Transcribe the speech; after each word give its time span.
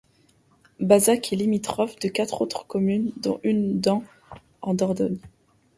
Bazac 0.79 1.31
est 1.31 1.35
limitrophe 1.35 1.99
de 1.99 2.07
quatre 2.09 2.41
autres 2.41 2.65
communes, 2.65 3.11
dont 3.17 3.39
une 3.43 3.79
dans 3.79 4.03
en 4.63 4.73
Dordogne. 4.73 5.19